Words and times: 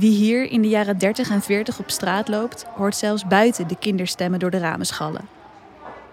Wie 0.00 0.16
hier 0.16 0.50
in 0.50 0.62
de 0.62 0.68
jaren 0.68 0.98
30 0.98 1.30
en 1.30 1.42
40 1.42 1.78
op 1.78 1.90
straat 1.90 2.28
loopt, 2.28 2.64
hoort 2.74 2.96
zelfs 2.96 3.26
buiten 3.26 3.68
de 3.68 3.76
kinderstemmen 3.78 4.38
door 4.38 4.50
de 4.50 4.58
ramen 4.58 4.86
schallen. 4.86 5.28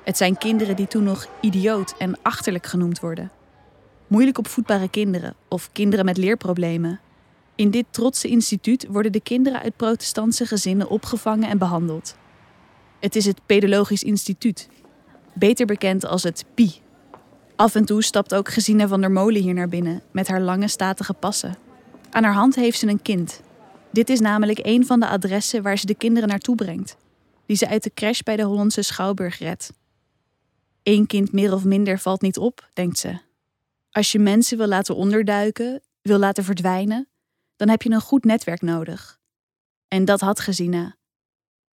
Het 0.04 0.18
zijn 0.18 0.38
kinderen 0.38 0.76
die 0.76 0.88
toen 0.88 1.04
nog 1.04 1.28
idioot 1.42 1.96
en 1.98 2.18
achterlijk 2.22 2.66
genoemd 2.66 3.00
worden. 3.00 3.32
Moeilijk 4.08 4.38
opvoedbare 4.38 4.90
kinderen 4.90 5.36
of 5.48 5.70
kinderen 5.72 6.06
met 6.06 6.18
leerproblemen. 6.18 7.00
In 7.56 7.72
dit 7.72 7.86
trotse 7.92 8.28
instituut 8.28 8.88
worden 8.90 9.12
de 9.12 9.20
kinderen 9.20 9.62
uit 9.62 9.76
protestantse 9.76 10.46
gezinnen 10.46 10.90
opgevangen 10.90 11.50
en 11.50 11.58
behandeld. 11.58 12.16
Het 13.00 13.16
is 13.16 13.26
het 13.26 13.42
Pedologisch 13.46 14.04
Instituut, 14.04 14.70
beter 15.34 15.66
bekend 15.66 16.06
als 16.06 16.24
het 16.24 16.46
PI. 16.54 16.82
Af 17.56 17.76
en 17.76 17.86
toe 17.86 18.04
stapt 18.04 18.36
ook 18.36 18.50
Gesine 18.50 18.88
van 18.88 19.02
der 19.02 19.12
Molen 19.12 19.42
hier 19.42 19.54
naar 19.54 19.70
binnen 19.70 20.02
met 20.12 20.28
haar 20.28 20.42
lange 20.42 20.68
statige 20.68 21.14
passen. 21.14 21.58
Aan 22.12 22.24
haar 22.24 22.34
hand 22.34 22.56
heeft 22.56 22.80
ze 22.80 22.88
een 22.88 23.02
kind. 23.02 23.46
Dit 23.98 24.10
is 24.10 24.20
namelijk 24.20 24.60
een 24.62 24.86
van 24.86 25.00
de 25.00 25.08
adressen 25.08 25.64
waar 25.64 25.78
ze 25.78 25.86
de 25.86 25.96
kinderen 25.96 26.30
naartoe 26.30 26.56
brengt, 26.56 26.98
die 27.46 27.58
ze 27.58 27.68
uit 27.68 27.84
de 27.84 27.92
crash 27.94 28.20
bij 28.22 28.36
de 28.36 28.44
Hollandse 28.44 28.82
Schouwburg 28.82 29.40
redt. 29.40 29.74
Eén 30.84 31.08
kind 31.08 31.32
meer 31.32 31.54
of 31.54 31.64
minder 31.64 32.00
valt 32.00 32.22
niet 32.22 32.38
op, 32.38 32.70
denkt 32.74 33.00
ze. 33.00 33.20
Als 33.92 34.12
je 34.12 34.20
mensen 34.20 34.58
wil 34.58 34.68
laten 34.68 34.96
onderduiken, 34.96 35.82
wil 36.02 36.18
laten 36.18 36.44
verdwijnen, 36.44 37.08
dan 37.56 37.70
heb 37.70 37.82
je 37.82 37.90
een 37.90 38.02
goed 38.02 38.24
netwerk 38.24 38.62
nodig. 38.62 39.20
En 39.88 40.06
dat 40.06 40.20
had 40.20 40.40
Gesina. 40.40 40.96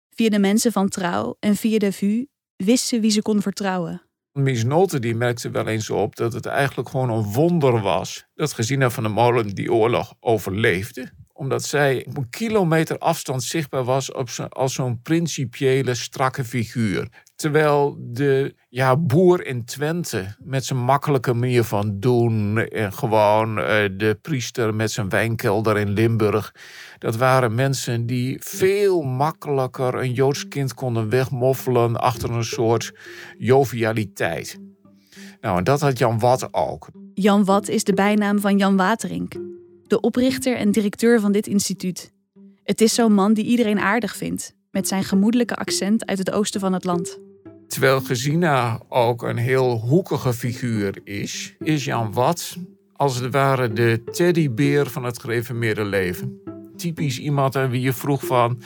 Via 0.09 0.29
de 0.29 0.39
mensen 0.39 0.71
van 0.71 0.89
Trouw 0.89 1.37
en 1.39 1.55
via 1.55 1.77
de 1.77 1.91
VU 1.91 2.25
wist 2.55 2.85
ze 2.85 2.99
wie 2.99 3.11
ze 3.11 3.21
kon 3.21 3.41
vertrouwen. 3.41 4.01
Mies 4.31 4.63
Nolte 4.63 4.99
die 4.99 5.15
merkte 5.15 5.49
wel 5.49 5.67
eens 5.67 5.89
op 5.89 6.15
dat 6.15 6.33
het 6.33 6.45
eigenlijk 6.45 6.89
gewoon 6.89 7.09
een 7.09 7.23
wonder 7.23 7.81
was 7.81 8.25
dat 8.33 8.53
Gesina 8.53 8.89
van 8.89 9.03
der 9.03 9.11
Molen 9.11 9.55
die 9.55 9.73
oorlog 9.73 10.13
overleefde 10.19 11.21
omdat 11.33 11.63
zij 11.63 12.05
op 12.07 12.17
een 12.17 12.29
kilometer 12.29 12.97
afstand 12.97 13.43
zichtbaar 13.43 13.83
was 13.83 14.13
als 14.49 14.73
zo'n 14.73 15.01
principiële, 15.01 15.93
strakke 15.93 16.43
figuur. 16.43 17.07
Terwijl 17.35 17.97
de 17.99 18.55
ja, 18.69 18.97
boer 18.97 19.45
in 19.45 19.65
Twente 19.65 20.35
met 20.39 20.65
zijn 20.65 20.79
makkelijke 20.79 21.33
manier 21.33 21.63
van 21.63 21.99
doen. 21.99 22.57
En 22.57 22.93
gewoon 22.93 23.59
uh, 23.59 23.65
de 23.97 24.17
priester 24.21 24.75
met 24.75 24.91
zijn 24.91 25.09
wijnkelder 25.09 25.77
in 25.77 25.89
Limburg. 25.89 26.55
Dat 26.97 27.15
waren 27.15 27.55
mensen 27.55 28.05
die 28.05 28.37
veel 28.41 29.01
makkelijker 29.01 29.95
een 29.95 30.13
Joods 30.13 30.47
kind 30.47 30.73
konden 30.73 31.09
wegmoffelen 31.09 31.97
achter 31.99 32.31
een 32.31 32.43
soort 32.43 32.93
jovialiteit. 33.37 34.59
Nou, 35.41 35.57
en 35.57 35.63
dat 35.63 35.81
had 35.81 35.97
Jan 35.97 36.19
Wat 36.19 36.53
ook. 36.53 36.89
Jan 37.13 37.45
Wat 37.45 37.67
is 37.67 37.83
de 37.83 37.93
bijnaam 37.93 38.39
van 38.39 38.57
Jan 38.57 38.77
Waterink 38.77 39.33
de 39.93 40.01
oprichter 40.01 40.55
en 40.55 40.71
directeur 40.71 41.19
van 41.19 41.31
dit 41.31 41.47
instituut. 41.47 42.11
Het 42.63 42.81
is 42.81 42.93
zo'n 42.93 43.13
man 43.13 43.33
die 43.33 43.45
iedereen 43.45 43.79
aardig 43.79 44.15
vindt, 44.15 44.55
met 44.71 44.87
zijn 44.87 45.03
gemoedelijke 45.03 45.55
accent 45.55 46.05
uit 46.05 46.17
het 46.17 46.31
oosten 46.31 46.59
van 46.59 46.73
het 46.73 46.83
land. 46.83 47.19
Terwijl 47.67 48.01
Gesina 48.01 48.81
ook 48.89 49.23
een 49.23 49.37
heel 49.37 49.79
hoekige 49.79 50.33
figuur 50.33 51.01
is, 51.03 51.55
is 51.59 51.85
Jan 51.85 52.13
Wat 52.13 52.57
als 52.93 53.19
het 53.19 53.33
ware 53.33 53.73
de 53.73 54.03
teddybeer 54.11 54.87
van 54.87 55.03
het 55.03 55.19
gereformeerde 55.19 55.85
leven. 55.85 56.41
Typisch 56.75 57.19
iemand 57.19 57.55
aan 57.55 57.69
wie 57.69 57.81
je 57.81 57.93
vroeg 57.93 58.25
van, 58.25 58.61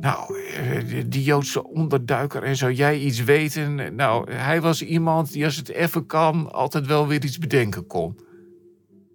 nou, 0.00 0.38
eh, 0.38 1.02
die 1.06 1.22
Joodse 1.22 1.64
onderduiker 1.64 2.42
en 2.42 2.56
zou 2.56 2.72
jij 2.72 2.98
iets 2.98 3.24
weten? 3.24 3.94
Nou, 3.94 4.32
hij 4.32 4.60
was 4.60 4.82
iemand 4.82 5.32
die 5.32 5.44
als 5.44 5.56
het 5.56 5.68
even 5.68 6.06
kan 6.06 6.52
altijd 6.52 6.86
wel 6.86 7.06
weer 7.06 7.24
iets 7.24 7.38
bedenken 7.38 7.86
kon. 7.86 8.16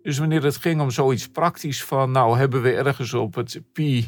Dus 0.02 0.18
wanneer 0.18 0.44
het 0.44 0.58
ging 0.58 0.82
om 0.82 0.92
zoiets 0.92 1.28
praktisch 1.28 1.84
van, 1.84 2.12
nou 2.12 2.38
hebben 2.38 2.62
we 2.62 2.74
ergens 2.74 3.14
op 3.14 3.36
het 3.36 3.62
pi 3.74 4.08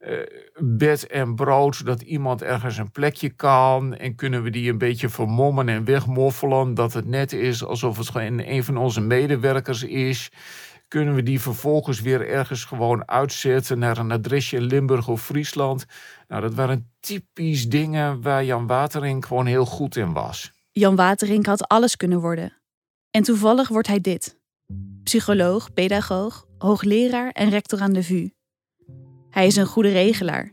uh, 0.00 0.18
bed 0.58 1.06
en 1.06 1.34
brood, 1.34 1.76
zodat 1.76 2.02
iemand 2.02 2.42
ergens 2.42 2.76
een 2.76 2.90
plekje 2.90 3.28
kan 3.28 3.94
en 3.94 4.14
kunnen 4.14 4.42
we 4.42 4.50
die 4.50 4.70
een 4.70 4.78
beetje 4.78 5.08
vermommen 5.08 5.68
en 5.68 5.84
wegmoffelen, 5.84 6.74
dat 6.74 6.92
het 6.92 7.06
net 7.06 7.32
is 7.32 7.64
alsof 7.64 7.96
het 7.96 8.08
gewoon 8.08 8.38
een 8.38 8.64
van 8.64 8.76
onze 8.76 9.00
medewerkers 9.00 9.82
is. 9.82 10.30
Kunnen 10.88 11.14
we 11.14 11.22
die 11.22 11.40
vervolgens 11.40 12.00
weer 12.00 12.28
ergens 12.28 12.64
gewoon 12.64 13.08
uitzetten 13.08 13.78
naar 13.78 13.98
een 13.98 14.12
adresje 14.12 14.56
in 14.56 14.62
Limburg 14.62 15.08
of 15.08 15.24
Friesland? 15.24 15.84
Nou, 16.28 16.42
dat 16.42 16.54
waren 16.54 16.92
typisch 17.00 17.68
dingen 17.68 18.22
waar 18.22 18.44
Jan 18.44 18.66
Waterink 18.66 19.26
gewoon 19.26 19.46
heel 19.46 19.66
goed 19.66 19.96
in 19.96 20.12
was. 20.12 20.52
Jan 20.70 20.96
Waterink 20.96 21.46
had 21.46 21.68
alles 21.68 21.96
kunnen 21.96 22.20
worden. 22.20 22.52
En 23.10 23.22
toevallig 23.22 23.68
wordt 23.68 23.88
hij 23.88 24.00
dit 24.00 24.42
psycholoog, 25.04 25.72
pedagoog, 25.72 26.46
hoogleraar 26.58 27.30
en 27.30 27.50
rector 27.50 27.80
aan 27.80 27.92
de 27.92 28.02
VU. 28.02 28.28
Hij 29.30 29.46
is 29.46 29.56
een 29.56 29.66
goede 29.66 29.88
regelaar. 29.88 30.52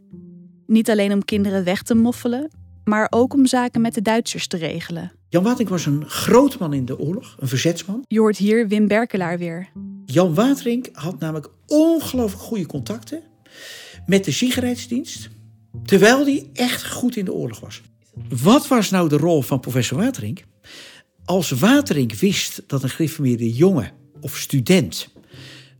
Niet 0.67 0.89
alleen 0.89 1.13
om 1.13 1.25
kinderen 1.25 1.63
weg 1.63 1.83
te 1.83 1.95
moffelen, 1.95 2.51
maar 2.83 3.07
ook 3.09 3.33
om 3.33 3.45
zaken 3.45 3.81
met 3.81 3.93
de 3.93 4.01
Duitsers 4.01 4.47
te 4.47 4.57
regelen. 4.57 5.11
Jan 5.29 5.43
Watering 5.43 5.69
was 5.69 5.85
een 5.85 6.09
groot 6.09 6.59
man 6.59 6.73
in 6.73 6.85
de 6.85 6.99
oorlog, 6.99 7.35
een 7.39 7.47
verzetsman. 7.47 8.03
Je 8.07 8.19
hoort 8.19 8.37
hier 8.37 8.67
Wim 8.67 8.87
Berkelaar 8.87 9.37
weer. 9.37 9.69
Jan 10.05 10.33
Waterink 10.33 10.89
had 10.93 11.19
namelijk 11.19 11.49
ongelooflijk 11.67 12.43
goede 12.43 12.65
contacten 12.65 13.21
met 14.05 14.25
de 14.25 14.31
Sicherheidsdienst, 14.31 15.29
terwijl 15.85 16.25
hij 16.25 16.49
echt 16.53 16.91
goed 16.91 17.15
in 17.15 17.25
de 17.25 17.33
oorlog 17.33 17.59
was. 17.59 17.81
Wat 18.41 18.67
was 18.67 18.89
nou 18.89 19.09
de 19.09 19.17
rol 19.17 19.41
van 19.41 19.59
professor 19.59 19.97
Waterink? 19.97 20.43
Als 21.25 21.51
Waterink 21.51 22.13
wist 22.13 22.63
dat 22.67 22.83
een 22.83 22.89
gereformeerde 22.89 23.53
jongen 23.53 23.99
of 24.21 24.37
student 24.37 25.09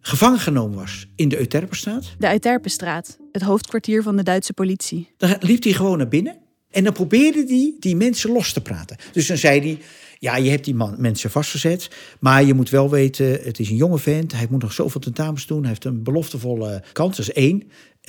gevangen 0.01 0.39
genomen 0.39 0.77
was 0.77 1.07
in 1.15 1.29
de 1.29 1.37
Euterpenstraat. 1.37 2.15
De 2.17 2.31
Euterpenstraat, 2.31 3.17
het 3.31 3.41
hoofdkwartier 3.41 4.03
van 4.03 4.17
de 4.17 4.23
Duitse 4.23 4.53
politie. 4.53 5.09
Dan 5.17 5.35
liep 5.39 5.63
hij 5.63 5.73
gewoon 5.73 5.97
naar 5.97 6.07
binnen 6.07 6.37
en 6.69 6.83
dan 6.83 6.93
probeerde 6.93 7.45
hij 7.47 7.73
die 7.79 7.95
mensen 7.95 8.31
los 8.31 8.53
te 8.53 8.61
praten. 8.61 8.97
Dus 9.11 9.27
dan 9.27 9.37
zei 9.37 9.59
hij, 9.59 9.79
ja, 10.19 10.35
je 10.35 10.49
hebt 10.49 10.65
die 10.65 10.75
man, 10.75 10.95
mensen 10.97 11.31
vastgezet, 11.31 11.89
maar 12.19 12.43
je 12.43 12.53
moet 12.53 12.69
wel 12.69 12.89
weten, 12.89 13.39
het 13.43 13.59
is 13.59 13.69
een 13.69 13.75
jonge 13.75 13.97
vent, 13.97 14.31
hij 14.31 14.47
moet 14.49 14.61
nog 14.61 14.73
zoveel 14.73 15.01
tentamens 15.01 15.47
doen, 15.47 15.59
hij 15.59 15.69
heeft 15.69 15.85
een 15.85 16.03
beloftevolle 16.03 16.83
kans, 16.91 17.17
dat 17.17 17.27
is 17.27 17.33
één. 17.33 17.63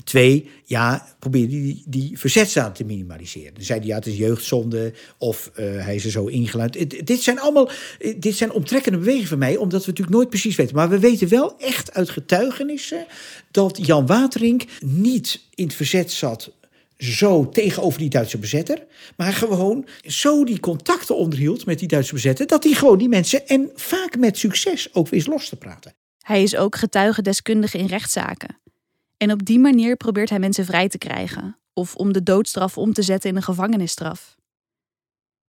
Twee, 0.05 0.51
ja, 0.65 1.17
probeer 1.19 1.49
die, 1.49 1.83
die 1.87 2.19
verzetsdaad 2.19 2.75
te 2.75 2.85
minimaliseren. 2.85 3.55
Dan 3.55 3.65
zei 3.65 3.79
hij, 3.79 3.89
ja, 3.89 3.95
het 3.95 4.07
is 4.07 4.17
jeugdzonde 4.17 4.93
of 5.19 5.51
uh, 5.57 5.85
hij 5.85 5.95
is 5.95 6.05
er 6.05 6.11
zo 6.11 6.27
ingeluid. 6.27 7.07
Dit 7.07 7.23
zijn 7.23 7.41
allemaal, 7.41 7.71
dit 8.17 8.37
zijn 8.37 8.53
omtrekkende 8.53 8.99
bewegingen 8.99 9.29
van 9.29 9.39
mij, 9.39 9.57
omdat 9.57 9.81
we 9.81 9.91
natuurlijk 9.91 10.17
nooit 10.17 10.29
precies 10.29 10.57
weten. 10.57 10.77
Maar 10.77 10.89
we 10.89 10.99
weten 10.99 11.29
wel 11.29 11.59
echt 11.59 11.93
uit 11.95 12.11
getuigenissen 12.11 13.07
dat 13.51 13.87
Jan 13.87 14.07
Waterink 14.07 14.65
niet 14.81 15.41
in 15.55 15.65
het 15.65 15.75
verzet 15.75 16.13
zat 16.13 16.53
zo 16.97 17.49
tegenover 17.49 17.99
die 17.99 18.09
Duitse 18.09 18.39
bezetter. 18.39 18.87
Maar 19.17 19.33
gewoon 19.33 19.87
zo 20.03 20.45
die 20.45 20.61
contacten 20.61 21.17
onderhield 21.17 21.67
met 21.67 21.79
die 21.79 21.89
Duitse 21.89 22.15
bezetter. 22.15 22.47
Dat 22.47 22.65
hij 22.65 22.73
gewoon 22.73 22.99
die 22.99 23.09
mensen 23.09 23.47
en 23.47 23.71
vaak 23.75 24.19
met 24.19 24.39
succes 24.39 24.95
ook 24.95 25.09
wist 25.09 25.27
los 25.27 25.49
te 25.49 25.57
praten. 25.57 25.95
Hij 26.19 26.43
is 26.43 26.57
ook 26.57 26.77
getuigendeskundige 26.77 27.79
in 27.79 27.87
rechtszaken. 27.87 28.61
En 29.23 29.33
op 29.33 29.45
die 29.45 29.59
manier 29.59 29.97
probeert 29.97 30.31
hij 30.31 30.39
mensen 30.39 30.65
vrij 30.65 30.89
te 30.89 30.99
krijgen. 30.99 31.57
Of 31.73 31.95
om 31.95 32.13
de 32.13 32.23
doodstraf 32.23 32.79
om 32.79 32.93
te 32.93 33.03
zetten 33.03 33.31
in 33.31 33.37
een 33.37 33.43
gevangenisstraf. 33.43 34.37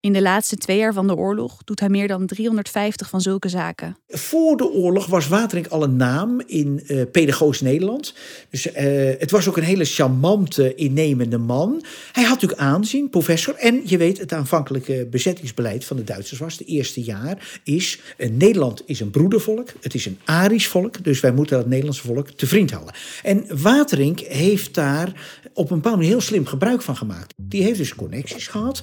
In 0.02 0.12
de 0.12 0.22
laatste 0.22 0.56
twee 0.56 0.78
jaar 0.78 0.92
van 0.92 1.06
de 1.06 1.16
oorlog 1.16 1.64
doet 1.64 1.80
hij 1.80 1.88
meer 1.88 2.08
dan 2.08 2.26
350 2.26 3.08
van 3.08 3.20
zulke 3.20 3.48
zaken. 3.48 3.96
Voor 4.08 4.56
de 4.56 4.70
oorlog 4.70 5.06
was 5.06 5.28
Waterink 5.28 5.66
al 5.66 5.82
een 5.82 5.96
naam 5.96 6.42
in 6.46 6.84
uh, 6.86 7.02
pedagogisch 7.12 7.60
Nederland. 7.60 8.14
Dus 8.50 8.66
uh, 8.66 8.74
het 9.18 9.30
was 9.30 9.48
ook 9.48 9.56
een 9.56 9.62
hele 9.62 9.84
charmante, 9.84 10.74
innemende 10.74 11.38
man. 11.38 11.84
Hij 12.12 12.22
had 12.22 12.32
natuurlijk 12.32 12.60
aanzien, 12.60 13.10
professor. 13.10 13.54
En 13.54 13.80
je 13.84 13.96
weet, 13.96 14.18
het 14.18 14.32
aanvankelijke 14.32 15.06
bezettingsbeleid 15.10 15.84
van 15.84 15.96
de 15.96 16.04
Duitsers 16.04 16.40
was... 16.40 16.56
de 16.56 16.64
eerste 16.64 17.02
jaar 17.02 17.60
is... 17.64 18.00
Uh, 18.16 18.30
Nederland 18.30 18.82
is 18.86 19.00
een 19.00 19.10
broedervolk, 19.10 19.68
het 19.80 19.94
is 19.94 20.06
een 20.06 20.18
Arisch 20.24 20.68
volk... 20.68 21.04
dus 21.04 21.20
wij 21.20 21.32
moeten 21.32 21.56
dat 21.56 21.66
Nederlandse 21.66 22.06
volk 22.06 22.30
te 22.30 22.46
vriend 22.46 22.70
houden. 22.70 22.94
En 23.22 23.62
Waterink 23.62 24.20
heeft 24.20 24.74
daar 24.74 25.40
op 25.54 25.70
een 25.70 25.76
bepaalde 25.76 25.96
manier 25.96 26.12
heel 26.12 26.20
slim 26.20 26.46
gebruik 26.46 26.82
van 26.82 26.96
gemaakt. 26.96 27.34
Die 27.36 27.62
heeft 27.62 27.78
dus 27.78 27.94
connecties 27.94 28.46
gehad, 28.46 28.82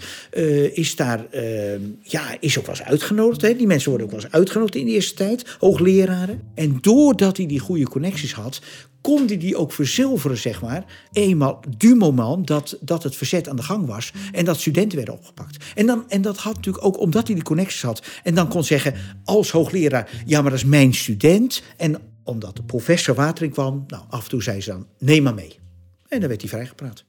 is 0.73 0.95
daar 0.95 1.08
uh, 1.17 1.71
ja, 2.01 2.37
is 2.39 2.59
ook 2.59 2.65
wel 2.65 2.75
eens 2.75 2.87
uitgenodigd. 2.87 3.41
Hè. 3.41 3.55
Die 3.55 3.67
mensen 3.67 3.89
worden 3.89 4.07
ook 4.07 4.13
wel 4.13 4.23
eens 4.23 4.33
uitgenodigd 4.33 4.75
in 4.75 4.85
de 4.85 4.91
eerste 4.91 5.15
tijd, 5.15 5.55
hoogleraren. 5.59 6.41
En 6.55 6.77
doordat 6.81 7.37
hij 7.37 7.45
die 7.45 7.59
goede 7.59 7.87
connecties 7.87 8.33
had, 8.33 8.61
kon 9.01 9.25
hij 9.27 9.37
die 9.37 9.57
ook 9.57 9.73
verzilveren, 9.73 10.37
zeg 10.37 10.61
maar. 10.61 10.85
Eenmaal 11.11 11.63
du 11.77 11.95
moment 11.95 12.47
dat, 12.47 12.77
dat 12.81 13.03
het 13.03 13.15
verzet 13.15 13.49
aan 13.49 13.55
de 13.55 13.63
gang 13.63 13.85
was 13.85 14.11
en 14.31 14.45
dat 14.45 14.59
studenten 14.59 14.97
werden 14.97 15.15
opgepakt. 15.15 15.65
En, 15.75 15.85
dan, 15.85 16.03
en 16.09 16.21
dat 16.21 16.37
had 16.37 16.55
natuurlijk 16.55 16.85
ook 16.85 16.99
omdat 16.99 17.25
hij 17.25 17.35
die 17.35 17.43
connecties 17.43 17.81
had. 17.81 18.03
En 18.23 18.35
dan 18.35 18.47
kon 18.47 18.63
zeggen 18.63 18.93
als 19.23 19.51
hoogleraar, 19.51 20.23
ja, 20.25 20.41
maar 20.41 20.51
dat 20.51 20.59
is 20.59 20.65
mijn 20.65 20.93
student. 20.93 21.63
En 21.77 21.97
omdat 22.23 22.55
de 22.55 22.63
professor 22.63 23.15
Watering 23.15 23.53
kwam, 23.53 23.83
nou, 23.87 24.03
af 24.09 24.23
en 24.23 24.29
toe 24.29 24.43
zei 24.43 24.61
ze 24.61 24.69
dan, 24.69 24.87
neem 24.99 25.23
maar 25.23 25.33
mee. 25.33 25.59
En 26.07 26.19
dan 26.19 26.29
werd 26.29 26.41
hij 26.41 26.49
vrijgepraat. 26.49 27.08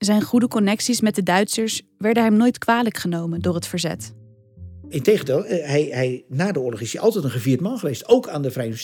Zijn 0.00 0.22
goede 0.22 0.48
connecties 0.48 1.00
met 1.00 1.14
de 1.14 1.22
Duitsers 1.22 1.82
werden 1.98 2.22
hem 2.22 2.36
nooit 2.36 2.58
kwalijk 2.58 2.96
genomen 2.96 3.40
door 3.40 3.54
het 3.54 3.66
verzet. 3.66 4.12
Integendeel, 4.88 5.44
eh, 5.44 5.66
hij, 5.68 5.88
hij, 5.90 6.24
na 6.28 6.52
de 6.52 6.60
oorlog 6.60 6.80
is 6.80 6.92
hij 6.92 7.02
altijd 7.02 7.24
een 7.24 7.30
gevierd 7.30 7.60
man 7.60 7.78
geweest, 7.78 8.08
ook 8.08 8.28
aan 8.28 8.42
de 8.42 8.50
Vrije 8.50 8.74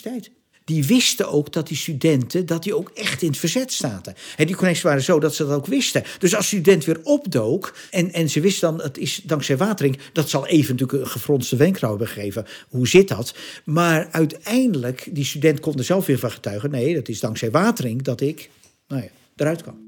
die 0.65 0.85
wisten 0.85 1.29
ook 1.29 1.53
dat 1.53 1.69
die 1.69 1.77
studenten 1.77 2.47
dat 2.47 2.63
die 2.63 2.77
ook 2.77 2.91
echt 2.95 3.23
in 3.23 3.29
het 3.29 3.39
verzet 3.39 3.73
zaten. 3.73 4.15
En 4.37 4.47
die 4.47 4.57
connecties 4.57 4.85
waren 4.85 5.03
zo 5.03 5.21
dat 5.21 5.35
ze 5.35 5.47
dat 5.47 5.57
ook 5.57 5.67
wisten. 5.67 6.05
Dus 6.19 6.35
als 6.35 6.47
student 6.47 6.85
weer 6.85 7.01
opdook 7.03 7.77
en, 7.91 8.13
en 8.13 8.31
ze 8.31 8.41
wisten 8.41 8.71
dan, 8.71 8.83
het 8.87 8.99
is 8.99 9.21
dankzij 9.25 9.57
Watering, 9.57 9.99
dat 10.13 10.29
zal 10.29 10.47
even 10.47 10.77
natuurlijk 10.77 11.03
een 11.03 11.11
gefronste 11.11 11.57
wenkbrauw 11.57 11.91
hebben 11.91 12.09
gegeven. 12.09 12.47
Hoe 12.69 12.89
zit 12.89 13.09
dat? 13.09 13.35
Maar 13.65 14.09
uiteindelijk, 14.11 15.09
die 15.13 15.25
student 15.25 15.61
kon 15.61 15.75
er 15.75 15.85
zelf 15.85 16.07
weer 16.07 16.19
van 16.19 16.31
getuigen. 16.31 16.71
Nee, 16.71 16.95
dat 16.95 17.09
is 17.09 17.21
dankzij 17.21 17.51
Watering 17.51 18.03
dat 18.03 18.21
ik 18.21 18.51
nou 18.89 19.03
ja, 19.03 19.09
eruit 19.37 19.63
kwam. 19.63 19.86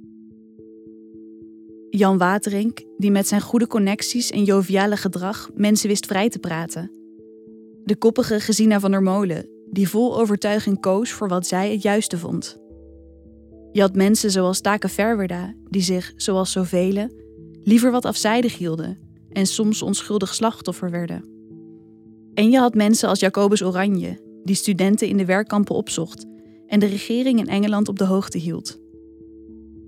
Jan 1.91 2.19
Waterink, 2.19 2.83
die 2.97 3.11
met 3.11 3.29
zijn 3.29 3.41
goede 3.41 3.67
connecties 3.67 4.31
en 4.31 4.45
joviale 4.45 4.97
gedrag 4.97 5.51
mensen 5.55 5.89
wist 5.89 6.07
vrij 6.07 6.29
te 6.29 6.39
praten. 6.39 6.91
De 7.85 7.97
koppige 7.97 8.41
Gesina 8.41 8.81
van 8.81 8.91
der 8.91 9.03
Molen, 9.03 9.49
die 9.71 9.89
vol 9.89 10.19
overtuiging 10.19 10.81
koos 10.81 11.11
voor 11.11 11.29
wat 11.29 11.47
zij 11.47 11.73
het 11.73 11.83
juiste 11.83 12.19
vond. 12.19 12.59
Je 13.73 13.81
had 13.81 13.95
mensen 13.95 14.31
zoals 14.31 14.61
Take 14.61 14.89
Verwerda, 14.89 15.55
die 15.69 15.83
zich, 15.83 16.13
zoals 16.17 16.53
zoveel, 16.53 17.09
liever 17.63 17.91
wat 17.91 18.05
afzijdig 18.05 18.59
hielden 18.59 18.99
en 19.29 19.47
soms 19.47 19.83
onschuldig 19.83 20.35
slachtoffer 20.35 20.91
werden. 20.91 21.25
En 22.35 22.51
je 22.51 22.59
had 22.59 22.75
mensen 22.75 23.09
als 23.09 23.21
Jacobus 23.21 23.63
Oranje, 23.63 24.21
die 24.45 24.55
studenten 24.55 25.09
in 25.09 25.17
de 25.17 25.25
werkkampen 25.25 25.75
opzocht 25.75 26.27
en 26.67 26.81
de 26.81 26.87
regering 26.87 27.39
in 27.39 27.49
Engeland 27.49 27.89
op 27.89 27.99
de 27.99 28.05
hoogte 28.05 28.39
hield. 28.39 28.79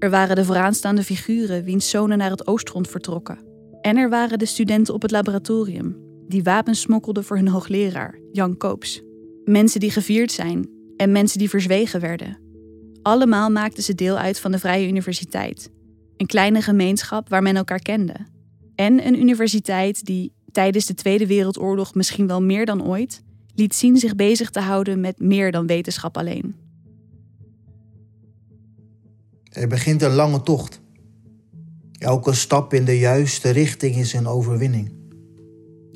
Er 0.01 0.11
waren 0.11 0.37
de 0.37 0.45
vooraanstaande 0.45 1.05
figuren 1.05 1.65
wiens 1.65 1.91
zonen 1.91 2.19
naar 2.19 2.31
het 2.31 2.47
oostfront 2.47 2.89
vertrokken. 2.89 3.39
En 3.81 3.97
er 3.97 4.09
waren 4.09 4.39
de 4.39 4.47
studenten 4.47 4.95
op 4.95 5.03
het 5.03 5.11
laboratorium, 5.11 5.97
die 6.29 6.43
wapens 6.43 6.81
smokkelden 6.81 7.25
voor 7.25 7.37
hun 7.37 7.49
hoogleraar, 7.49 8.19
Jan 8.33 8.57
Koops. 8.57 9.03
Mensen 9.45 9.81
die 9.81 9.91
gevierd 9.91 10.33
zijn 10.33 10.69
en 10.97 11.13
mensen 11.13 11.39
die 11.39 11.49
verzwegen 11.49 12.01
werden. 12.01 12.39
Allemaal 13.03 13.51
maakten 13.51 13.83
ze 13.83 13.95
deel 13.95 14.17
uit 14.17 14.41
van 14.41 14.53
de 14.53 14.59
Vrije 14.59 14.89
Universiteit. 14.89 15.71
Een 16.17 16.27
kleine 16.27 16.63
gemeenschap 16.63 17.29
waar 17.29 17.43
men 17.43 17.57
elkaar 17.57 17.83
kende. 17.83 18.15
En 18.75 19.07
een 19.07 19.21
universiteit 19.21 20.05
die 20.05 20.33
tijdens 20.53 20.87
de 20.87 20.95
Tweede 20.95 21.27
Wereldoorlog 21.27 21.95
misschien 21.95 22.27
wel 22.27 22.43
meer 22.43 22.67
dan 22.67 22.87
ooit 22.87 23.23
liet 23.55 23.75
zien 23.75 23.97
zich 23.97 24.17
bezig 24.17 24.51
te 24.51 24.61
houden 24.61 25.01
met 25.01 25.19
meer 25.19 25.53
dan 25.53 25.67
wetenschap 25.67 26.17
alleen. 26.17 26.55
Er 29.51 29.69
begint 29.69 30.03
een 30.03 30.15
lange 30.15 30.43
tocht. 30.43 30.81
Elke 31.99 32.35
stap 32.35 32.75
in 32.75 32.85
de 32.85 32.99
juiste 32.99 33.51
richting 33.51 33.97
is 33.97 34.13
een 34.13 34.27
overwinning. 34.27 34.93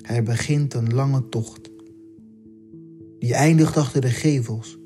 Er 0.03 0.23
begint 0.23 0.75
een 0.75 0.95
lange 0.95 1.29
tocht. 1.29 1.71
Die 3.19 3.35
eindigt 3.35 3.77
achter 3.77 4.01
de 4.01 4.11
gevels. 4.11 4.79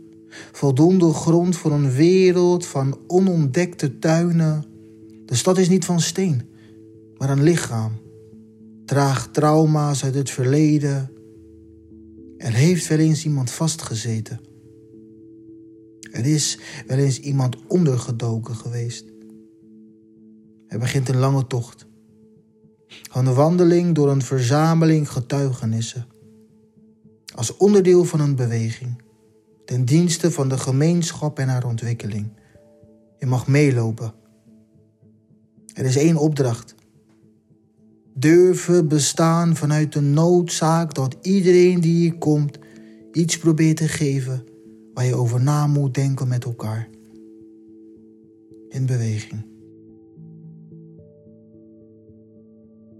Voldoende 0.52 1.12
grond 1.12 1.56
voor 1.56 1.72
een 1.72 1.90
wereld 1.90 2.66
van 2.66 2.98
onontdekte 3.06 3.98
tuinen. 3.98 4.64
De 5.24 5.34
stad 5.34 5.58
is 5.58 5.68
niet 5.68 5.84
van 5.84 6.00
steen, 6.00 6.42
maar 7.16 7.30
een 7.30 7.42
lichaam. 7.42 7.92
Draagt 8.84 9.34
trauma's 9.34 10.04
uit 10.04 10.14
het 10.14 10.30
verleden. 10.30 11.10
Er 12.36 12.52
heeft 12.52 12.86
wel 12.86 12.98
eens 12.98 13.24
iemand 13.24 13.50
vastgezeten. 13.50 14.40
Er 16.10 16.26
is 16.26 16.58
wel 16.86 16.98
eens 16.98 17.20
iemand 17.20 17.56
ondergedoken 17.66 18.54
geweest. 18.54 19.04
Er 20.66 20.78
begint 20.78 21.08
een 21.08 21.18
lange 21.18 21.46
tocht. 21.46 21.86
Een 23.12 23.34
wandeling 23.34 23.94
door 23.94 24.10
een 24.10 24.22
verzameling 24.22 25.10
getuigenissen. 25.10 26.06
Als 27.34 27.56
onderdeel 27.56 28.04
van 28.04 28.20
een 28.20 28.36
beweging. 28.36 29.02
Ten 29.64 29.84
dienste 29.84 30.30
van 30.30 30.48
de 30.48 30.58
gemeenschap 30.58 31.38
en 31.38 31.48
haar 31.48 31.64
ontwikkeling. 31.64 32.32
Je 33.18 33.26
mag 33.26 33.46
meelopen. 33.46 34.14
Er 35.74 35.84
is 35.84 35.96
één 35.96 36.16
opdracht. 36.16 36.74
Durven 38.14 38.88
bestaan 38.88 39.56
vanuit 39.56 39.92
de 39.92 40.00
noodzaak 40.00 40.94
dat 40.94 41.16
iedereen 41.22 41.80
die 41.80 41.94
hier 41.94 42.18
komt 42.18 42.58
iets 43.12 43.38
probeert 43.38 43.76
te 43.76 43.88
geven 43.88 44.47
waar 44.98 45.06
je 45.06 45.14
over 45.14 45.42
na 45.42 45.66
moet 45.66 45.94
denken 45.94 46.28
met 46.28 46.44
elkaar. 46.44 46.88
In 48.68 48.86
beweging. 48.86 49.46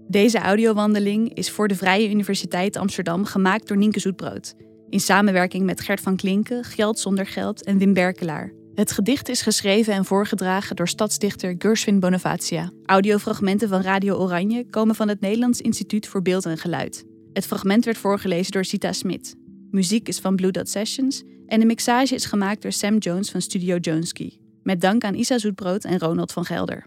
Deze 0.07 0.37
audiowandeling 0.37 1.33
is 1.33 1.51
voor 1.51 1.67
de 1.67 1.75
Vrije 1.75 2.09
Universiteit 2.09 2.77
Amsterdam 2.77 3.25
gemaakt 3.25 3.67
door 3.67 3.77
Nienke 3.77 3.99
Zoetbrood. 3.99 4.55
In 4.89 4.99
samenwerking 4.99 5.65
met 5.65 5.81
Gert 5.81 6.01
van 6.01 6.15
Klinken, 6.15 6.63
Geld 6.63 6.99
zonder 6.99 7.25
Geld 7.25 7.63
en 7.63 7.77
Wim 7.77 7.93
Berkelaar. 7.93 8.53
Het 8.73 8.91
gedicht 8.91 9.29
is 9.29 9.41
geschreven 9.41 9.93
en 9.93 10.05
voorgedragen 10.05 10.75
door 10.75 10.87
stadsdichter 10.87 11.55
Gershwin 11.57 11.99
Bonavacia. 11.99 12.71
Audiofragmenten 12.85 13.69
van 13.69 13.81
Radio 13.81 14.15
Oranje 14.15 14.69
komen 14.69 14.95
van 14.95 15.07
het 15.07 15.19
Nederlands 15.19 15.61
Instituut 15.61 16.07
voor 16.07 16.21
Beeld 16.21 16.45
en 16.45 16.57
Geluid. 16.57 17.05
Het 17.33 17.45
fragment 17.45 17.85
werd 17.85 17.97
voorgelezen 17.97 18.51
door 18.51 18.65
Sita 18.65 18.93
Smit. 18.93 19.35
Muziek 19.71 20.07
is 20.07 20.19
van 20.19 20.35
Blue 20.35 20.51
Dot 20.51 20.69
Sessions 20.69 21.23
en 21.49 21.59
de 21.59 21.65
mixage 21.65 22.15
is 22.15 22.25
gemaakt 22.25 22.61
door 22.61 22.71
Sam 22.71 22.97
Jones 22.97 23.31
van 23.31 23.41
Studio 23.41 23.77
Joneski. 23.77 24.39
Met 24.63 24.81
dank 24.81 25.03
aan 25.03 25.13
Isa 25.13 25.37
Zoetbrood 25.37 25.83
en 25.83 25.99
Ronald 25.99 26.31
van 26.31 26.45
Gelder. 26.45 26.85